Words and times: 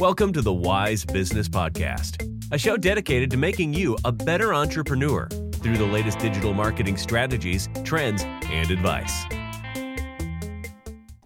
Welcome 0.00 0.32
to 0.32 0.40
the 0.40 0.50
Wise 0.50 1.04
Business 1.04 1.46
Podcast, 1.46 2.26
a 2.50 2.56
show 2.56 2.78
dedicated 2.78 3.30
to 3.32 3.36
making 3.36 3.74
you 3.74 3.98
a 4.06 4.10
better 4.10 4.54
entrepreneur 4.54 5.28
through 5.28 5.76
the 5.76 5.84
latest 5.84 6.18
digital 6.20 6.54
marketing 6.54 6.96
strategies, 6.96 7.68
trends, 7.84 8.22
and 8.44 8.70
advice. 8.70 9.24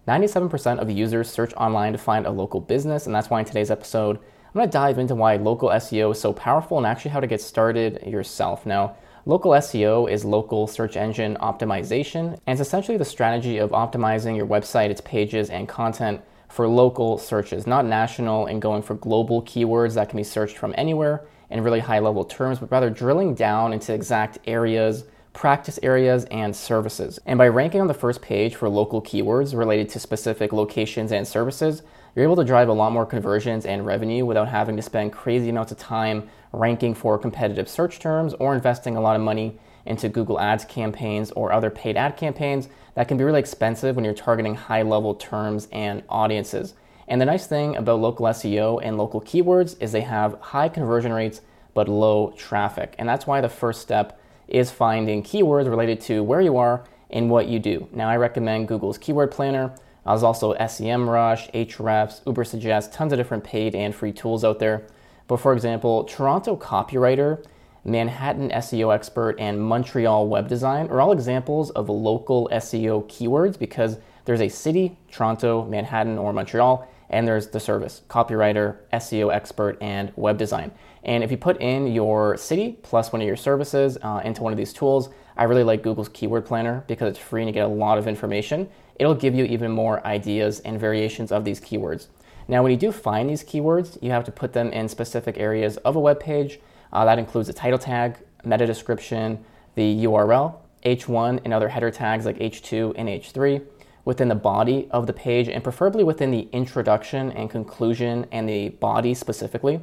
97% 0.09 0.79
of 0.79 0.91
users 0.91 1.29
search 1.29 1.53
online 1.53 1.93
to 1.93 1.97
find 1.97 2.25
a 2.25 2.29
local 2.29 2.59
business, 2.59 3.05
and 3.05 3.15
that's 3.15 3.29
why 3.29 3.39
in 3.39 3.45
today's 3.45 3.71
episode, 3.71 4.17
I'm 4.17 4.53
going 4.55 4.67
to 4.67 4.71
dive 4.73 4.99
into 4.99 5.15
why 5.15 5.37
local 5.37 5.69
SEO 5.69 6.11
is 6.11 6.19
so 6.19 6.33
powerful 6.33 6.77
and 6.77 6.85
actually 6.85 7.11
how 7.11 7.21
to 7.21 7.27
get 7.27 7.39
started 7.39 8.05
yourself. 8.05 8.65
Now, 8.65 8.97
local 9.25 9.51
SEO 9.51 10.11
is 10.11 10.25
local 10.25 10.67
search 10.67 10.97
engine 10.97 11.37
optimization, 11.37 12.37
and 12.45 12.59
it's 12.59 12.67
essentially 12.67 12.97
the 12.97 13.05
strategy 13.05 13.57
of 13.57 13.69
optimizing 13.69 14.35
your 14.35 14.47
website, 14.47 14.89
its 14.89 14.99
pages, 14.99 15.49
and 15.49 15.69
content 15.69 16.19
for 16.55 16.67
local 16.67 17.17
searches, 17.17 17.67
not 17.67 17.85
national 17.85 18.45
and 18.45 18.61
going 18.61 18.81
for 18.81 18.95
global 18.95 19.41
keywords 19.43 19.95
that 19.95 20.09
can 20.09 20.17
be 20.17 20.23
searched 20.23 20.57
from 20.57 20.73
anywhere 20.77 21.27
in 21.49 21.61
really 21.61 21.81
high 21.81 21.99
level 21.99 22.23
terms, 22.23 22.59
but 22.59 22.71
rather 22.71 22.89
drilling 22.89 23.35
down 23.35 23.73
into 23.73 23.93
exact 23.93 24.39
areas 24.45 25.03
practice 25.35 25.77
areas, 25.83 26.23
and 26.31 26.55
services. 26.55 27.19
And 27.25 27.37
by 27.37 27.49
ranking 27.49 27.81
on 27.81 27.87
the 27.87 27.93
first 27.93 28.21
page 28.21 28.55
for 28.55 28.69
local 28.69 29.01
keywords 29.01 29.55
related 29.55 29.89
to 29.89 29.99
specific 29.99 30.53
locations 30.53 31.11
and 31.11 31.27
services, 31.27 31.83
you're 32.15 32.23
able 32.23 32.37
to 32.37 32.45
drive 32.45 32.69
a 32.69 32.73
lot 32.73 32.93
more 32.93 33.05
conversions 33.05 33.65
and 33.65 33.85
revenue 33.85 34.25
without 34.25 34.47
having 34.47 34.77
to 34.77 34.81
spend 34.81 35.11
crazy 35.11 35.49
amounts 35.49 35.73
of 35.73 35.77
time 35.77 36.29
ranking 36.53 36.95
for 36.95 37.19
competitive 37.19 37.67
search 37.67 37.99
terms 37.99 38.33
or 38.35 38.55
investing 38.55 38.95
a 38.95 39.01
lot 39.01 39.17
of 39.17 39.21
money 39.21 39.59
into 39.85 40.09
Google 40.09 40.39
Ads 40.39 40.65
campaigns 40.65 41.31
or 41.31 41.51
other 41.51 41.69
paid 41.69 41.97
ad 41.97 42.17
campaigns 42.17 42.69
that 42.95 43.07
can 43.07 43.17
be 43.17 43.23
really 43.23 43.39
expensive 43.39 43.95
when 43.95 44.05
you're 44.05 44.13
targeting 44.13 44.55
high 44.55 44.81
level 44.81 45.15
terms 45.15 45.67
and 45.71 46.03
audiences. 46.09 46.73
And 47.07 47.21
the 47.21 47.25
nice 47.25 47.45
thing 47.45 47.75
about 47.75 47.99
local 47.99 48.25
SEO 48.27 48.79
and 48.83 48.97
local 48.97 49.21
keywords 49.21 49.75
is 49.79 49.91
they 49.91 50.01
have 50.01 50.39
high 50.41 50.69
conversion 50.69 51.13
rates 51.13 51.41
but 51.73 51.87
low 51.87 52.33
traffic. 52.37 52.95
And 52.97 53.07
that's 53.07 53.27
why 53.27 53.41
the 53.41 53.49
first 53.49 53.81
step 53.81 54.19
is 54.47 54.71
finding 54.71 55.21
keywords 55.21 55.69
related 55.69 56.01
to 56.01 56.23
where 56.23 56.41
you 56.41 56.57
are 56.57 56.85
and 57.09 57.29
what 57.29 57.47
you 57.47 57.59
do. 57.59 57.87
Now, 57.91 58.09
I 58.09 58.17
recommend 58.17 58.67
Google's 58.67 58.97
Keyword 58.97 59.31
Planner. 59.31 59.75
There's 60.05 60.23
also 60.23 60.53
SEMrush, 60.55 61.51
Ahrefs, 61.53 62.23
Ubersuggest, 62.23 62.91
tons 62.91 63.11
of 63.11 63.17
different 63.17 63.43
paid 63.43 63.75
and 63.75 63.93
free 63.93 64.11
tools 64.11 64.43
out 64.43 64.59
there. 64.59 64.87
But 65.27 65.37
for 65.37 65.53
example, 65.53 66.03
Toronto 66.03 66.55
Copywriter, 66.55 67.43
Manhattan 67.87 68.49
SEO 68.49 68.91
Expert, 68.91 69.35
and 69.37 69.61
Montreal 69.61 70.27
Web 70.27 70.47
Design 70.47 70.87
are 70.87 70.99
all 70.99 71.11
examples 71.11 71.69
of 71.69 71.87
local 71.87 72.49
SEO 72.51 73.07
keywords 73.07 73.59
because 73.59 73.99
there's 74.25 74.41
a 74.41 74.49
city, 74.49 74.97
Toronto, 75.11 75.63
Manhattan, 75.65 76.17
or 76.17 76.33
Montreal, 76.33 76.87
and 77.11 77.27
there's 77.27 77.49
the 77.49 77.59
service, 77.59 78.01
copywriter, 78.09 78.77
SEO 78.91 79.31
expert, 79.31 79.77
and 79.81 80.11
web 80.15 80.39
design. 80.39 80.71
And 81.03 81.23
if 81.23 81.29
you 81.29 81.37
put 81.37 81.61
in 81.61 81.85
your 81.85 82.35
city 82.37 82.79
plus 82.81 83.13
one 83.13 83.21
of 83.21 83.27
your 83.27 83.35
services 83.35 83.99
uh, 84.01 84.21
into 84.25 84.41
one 84.41 84.51
of 84.51 84.57
these 84.57 84.73
tools, 84.73 85.09
I 85.37 85.43
really 85.43 85.63
like 85.63 85.83
Google's 85.83 86.09
Keyword 86.09 86.47
Planner 86.47 86.83
because 86.87 87.11
it's 87.11 87.19
free 87.19 87.43
and 87.43 87.49
you 87.49 87.53
get 87.53 87.65
a 87.65 87.67
lot 87.67 87.99
of 87.99 88.07
information. 88.07 88.67
It'll 88.95 89.13
give 89.13 89.35
you 89.35 89.45
even 89.45 89.71
more 89.71 90.03
ideas 90.07 90.59
and 90.61 90.79
variations 90.79 91.31
of 91.31 91.45
these 91.45 91.61
keywords. 91.61 92.07
Now, 92.47 92.63
when 92.63 92.71
you 92.71 92.77
do 92.77 92.91
find 92.91 93.29
these 93.29 93.43
keywords, 93.43 94.01
you 94.01 94.09
have 94.09 94.23
to 94.23 94.31
put 94.31 94.53
them 94.53 94.71
in 94.71 94.89
specific 94.89 95.37
areas 95.37 95.77
of 95.77 95.95
a 95.95 95.99
web 95.99 96.19
page. 96.19 96.59
Uh, 96.91 97.05
that 97.05 97.19
includes 97.19 97.47
the 97.47 97.53
title 97.53 97.79
tag, 97.79 98.17
meta 98.43 98.65
description, 98.65 99.43
the 99.75 100.05
URL, 100.05 100.55
H1, 100.85 101.41
and 101.43 101.53
other 101.53 101.69
header 101.69 101.91
tags 101.91 102.25
like 102.25 102.37
H2 102.39 102.93
and 102.95 103.09
H3 103.09 103.65
within 104.05 104.27
the 104.27 104.35
body 104.35 104.87
of 104.91 105.07
the 105.07 105.13
page 105.13 105.49
and 105.49 105.63
preferably 105.63 106.03
within 106.03 106.31
the 106.31 106.47
introduction 106.51 107.31
and 107.31 107.49
conclusion 107.49 108.27
and 108.31 108.47
the 108.47 108.69
body 108.69 109.13
specifically, 109.13 109.81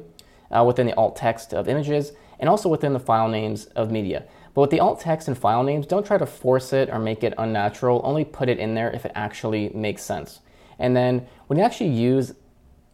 uh, 0.49 0.63
within 0.65 0.87
the 0.87 0.95
alt 0.95 1.15
text 1.15 1.53
of 1.53 1.67
images, 1.67 2.13
and 2.39 2.49
also 2.49 2.69
within 2.69 2.93
the 2.93 2.99
file 2.99 3.27
names 3.27 3.65
of 3.65 3.91
media. 3.91 4.25
But 4.53 4.61
with 4.61 4.69
the 4.69 4.79
alt 4.79 4.99
text 4.99 5.27
and 5.27 5.37
file 5.37 5.63
names, 5.63 5.85
don't 5.85 6.05
try 6.05 6.17
to 6.17 6.25
force 6.25 6.73
it 6.73 6.89
or 6.89 6.99
make 6.99 7.23
it 7.23 7.33
unnatural. 7.37 8.01
Only 8.03 8.23
put 8.23 8.49
it 8.49 8.59
in 8.59 8.75
there 8.75 8.91
if 8.91 9.05
it 9.05 9.11
actually 9.15 9.69
makes 9.69 10.03
sense. 10.03 10.39
And 10.79 10.95
then 10.95 11.27
when 11.47 11.59
you 11.59 11.65
actually 11.65 11.89
use, 11.89 12.33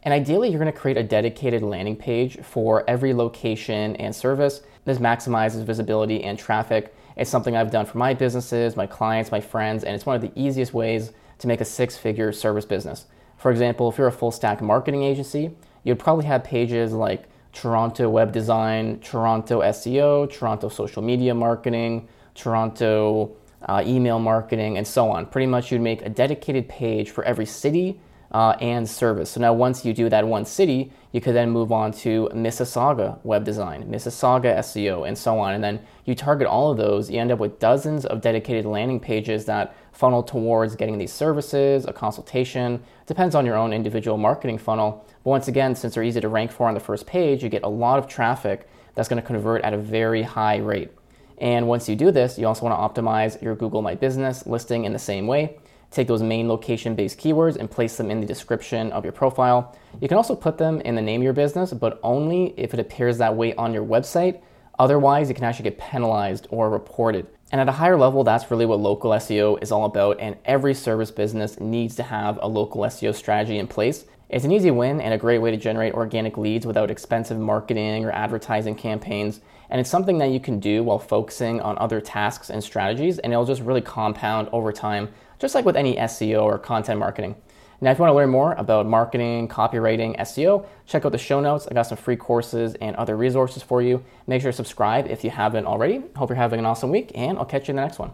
and 0.03 0.13
ideally 0.13 0.49
you're 0.49 0.59
going 0.59 0.71
to 0.71 0.77
create 0.77 0.97
a 0.97 1.03
dedicated 1.03 1.61
landing 1.61 1.95
page 1.95 2.39
for 2.41 2.89
every 2.89 3.13
location 3.13 3.95
and 3.97 4.15
service. 4.15 4.61
This 4.85 4.97
maximizes 4.97 5.63
visibility 5.63 6.23
and 6.23 6.39
traffic 6.39 6.93
it's 7.19 7.29
something 7.29 7.57
I've 7.57 7.69
done 7.69 7.85
for 7.85 7.97
my 7.97 8.13
businesses, 8.13 8.77
my 8.77 8.87
clients, 8.87 9.29
my 9.29 9.41
friends, 9.41 9.83
and 9.83 9.93
it's 9.93 10.05
one 10.05 10.15
of 10.15 10.21
the 10.21 10.31
easiest 10.35 10.73
ways 10.73 11.11
to 11.39 11.47
make 11.47 11.59
a 11.59 11.65
six 11.65 11.97
figure 11.97 12.31
service 12.31 12.63
business. 12.63 13.07
For 13.35 13.51
example, 13.51 13.89
if 13.89 13.97
you're 13.97 14.07
a 14.07 14.11
full 14.11 14.31
stack 14.31 14.61
marketing 14.61 15.03
agency, 15.03 15.51
you'd 15.83 15.99
probably 15.99 16.25
have 16.25 16.45
pages 16.45 16.93
like 16.93 17.25
Toronto 17.51 18.09
web 18.09 18.31
design, 18.31 18.99
Toronto 19.01 19.61
SEO, 19.61 20.31
Toronto 20.31 20.69
social 20.69 21.01
media 21.01 21.35
marketing, 21.35 22.07
Toronto 22.35 23.35
uh, 23.63 23.83
email 23.85 24.19
marketing, 24.19 24.77
and 24.77 24.87
so 24.87 25.09
on. 25.09 25.25
Pretty 25.25 25.47
much, 25.47 25.73
you'd 25.73 25.81
make 25.81 26.01
a 26.03 26.09
dedicated 26.09 26.69
page 26.69 27.09
for 27.09 27.25
every 27.25 27.45
city 27.45 27.99
uh, 28.31 28.55
and 28.61 28.87
service. 28.87 29.31
So 29.31 29.41
now, 29.41 29.53
once 29.53 29.83
you 29.83 29.93
do 29.93 30.09
that 30.09 30.27
one 30.27 30.45
city, 30.45 30.91
you 31.11 31.21
could 31.21 31.33
then 31.33 31.49
move 31.49 31.71
on 31.71 31.91
to 31.93 32.29
Mississauga 32.33 33.19
web 33.23 33.43
design, 33.43 33.89
Mississauga 33.89 34.59
SEO, 34.59 35.07
and 35.07 35.17
so 35.17 35.39
on. 35.39 35.55
And 35.55 35.63
then 35.63 35.79
you 36.05 36.13
target 36.13 36.47
all 36.47 36.71
of 36.71 36.77
those, 36.77 37.09
you 37.09 37.19
end 37.19 37.31
up 37.31 37.39
with 37.39 37.59
dozens 37.59 38.05
of 38.05 38.21
dedicated 38.21 38.65
landing 38.65 38.99
pages 38.99 39.45
that 39.45 39.75
funnel 39.91 40.21
towards 40.21 40.75
getting 40.75 40.97
these 40.97 41.11
services, 41.11 41.85
a 41.85 41.93
consultation. 41.93 42.83
Depends 43.07 43.33
on 43.33 43.45
your 43.45 43.55
own 43.55 43.73
individual 43.73 44.17
marketing 44.17 44.59
funnel. 44.59 45.05
But 45.23 45.29
once 45.31 45.47
again, 45.47 45.75
since 45.75 45.95
they're 45.95 46.03
easy 46.03 46.21
to 46.21 46.29
rank 46.29 46.51
for 46.51 46.67
on 46.67 46.75
the 46.75 46.79
first 46.79 47.07
page, 47.07 47.43
you 47.43 47.49
get 47.49 47.63
a 47.63 47.69
lot 47.69 47.97
of 47.97 48.07
traffic 48.07 48.69
that's 48.93 49.09
going 49.09 49.21
to 49.21 49.25
convert 49.25 49.63
at 49.63 49.73
a 49.73 49.77
very 49.77 50.21
high 50.21 50.57
rate. 50.57 50.91
And 51.39 51.67
once 51.67 51.89
you 51.89 51.95
do 51.95 52.11
this, 52.11 52.37
you 52.37 52.45
also 52.45 52.65
want 52.65 52.95
to 52.95 53.01
optimize 53.01 53.41
your 53.41 53.55
Google 53.55 53.81
My 53.81 53.95
Business 53.95 54.45
listing 54.45 54.85
in 54.85 54.93
the 54.93 54.99
same 54.99 55.25
way 55.25 55.57
take 55.91 56.07
those 56.07 56.21
main 56.21 56.47
location 56.47 56.95
based 56.95 57.19
keywords 57.19 57.55
and 57.55 57.69
place 57.69 57.97
them 57.97 58.11
in 58.11 58.19
the 58.19 58.27
description 58.27 58.91
of 58.91 59.03
your 59.03 59.11
profile. 59.11 59.75
You 60.01 60.07
can 60.07 60.17
also 60.17 60.35
put 60.35 60.57
them 60.57 60.81
in 60.81 60.95
the 60.95 61.01
name 61.01 61.21
of 61.21 61.23
your 61.23 61.33
business, 61.33 61.73
but 61.73 61.99
only 62.03 62.53
if 62.57 62.73
it 62.73 62.79
appears 62.79 63.17
that 63.17 63.35
way 63.35 63.53
on 63.55 63.73
your 63.73 63.85
website. 63.85 64.41
Otherwise, 64.77 65.27
you 65.27 65.35
can 65.35 65.43
actually 65.43 65.63
get 65.63 65.77
penalized 65.77 66.47
or 66.51 66.69
reported. 66.69 67.27
And 67.51 67.59
at 67.59 67.67
a 67.67 67.73
higher 67.73 67.97
level, 67.97 68.23
that's 68.23 68.49
really 68.51 68.65
what 68.65 68.79
local 68.79 69.11
SEO 69.11 69.61
is 69.61 69.71
all 69.71 69.85
about. 69.85 70.19
And 70.19 70.37
every 70.45 70.73
service 70.73 71.11
business 71.11 71.59
needs 71.59 71.95
to 71.95 72.03
have 72.03 72.39
a 72.41 72.47
local 72.47 72.81
SEO 72.83 73.13
strategy 73.13 73.57
in 73.57 73.67
place. 73.67 74.05
It's 74.29 74.45
an 74.45 74.51
easy 74.51 74.69
win 74.69 75.01
and 75.01 75.11
a 75.11 75.17
great 75.17 75.39
way 75.39 75.49
to 75.49 75.57
generate 75.57 75.95
organic 75.95 76.37
leads 76.37 76.65
without 76.65 76.91
expensive 76.91 77.39
marketing 77.39 78.05
or 78.05 78.11
advertising 78.11 78.75
campaigns. 78.75 79.41
And 79.71 79.81
it's 79.81 79.89
something 79.89 80.19
that 80.19 80.29
you 80.29 80.39
can 80.39 80.59
do 80.59 80.83
while 80.83 80.99
focusing 80.99 81.59
on 81.61 81.77
other 81.79 81.99
tasks 81.99 82.51
and 82.51 82.63
strategies, 82.63 83.17
and 83.19 83.33
it'll 83.33 83.45
just 83.45 83.61
really 83.61 83.81
compound 83.81 84.47
over 84.51 84.71
time 84.71 85.09
just 85.39 85.55
like 85.55 85.65
with 85.65 85.75
any 85.75 85.95
SEO 85.95 86.43
or 86.43 86.59
content 86.59 86.99
marketing. 86.99 87.35
Now, 87.81 87.91
if 87.91 87.97
you 87.97 88.01
want 88.01 88.11
to 88.11 88.15
learn 88.15 88.29
more 88.29 88.53
about 88.53 88.85
marketing, 88.85 89.47
copywriting, 89.47 90.17
SEO, 90.19 90.65
check 90.85 91.05
out 91.05 91.13
the 91.13 91.17
show 91.17 91.39
notes. 91.39 91.65
I 91.69 91.73
got 91.73 91.83
some 91.83 91.97
free 91.97 92.17
courses 92.17 92.75
and 92.75 92.93
other 92.97 93.15
resources 93.15 93.63
for 93.63 93.81
you. 93.81 94.03
Make 94.27 94.41
sure 94.41 94.51
to 94.51 94.55
subscribe 94.55 95.07
if 95.07 95.23
you 95.23 95.29
haven't 95.29 95.65
already. 95.65 96.03
Hope 96.17 96.29
you're 96.29 96.35
having 96.35 96.59
an 96.59 96.65
awesome 96.65 96.89
week, 96.89 97.11
and 97.15 97.37
I'll 97.37 97.45
catch 97.45 97.69
you 97.69 97.71
in 97.71 97.77
the 97.77 97.83
next 97.83 97.99
one. 97.99 98.11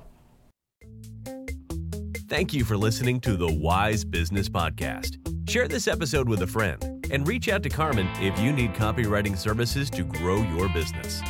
Thank 2.27 2.53
you 2.53 2.63
for 2.63 2.77
listening 2.77 3.19
to 3.21 3.37
the 3.37 3.51
Wise 3.51 4.03
Business 4.03 4.49
Podcast. 4.49 5.17
Share 5.49 5.67
this 5.67 5.87
episode 5.87 6.27
with 6.29 6.41
a 6.41 6.47
friend 6.47 7.05
and 7.11 7.27
reach 7.27 7.49
out 7.49 7.63
to 7.63 7.69
Carmine 7.69 8.09
if 8.21 8.37
you 8.39 8.51
need 8.51 8.73
copywriting 8.73 9.37
services 9.37 9.89
to 9.91 10.03
grow 10.03 10.41
your 10.41 10.67
business. 10.69 11.21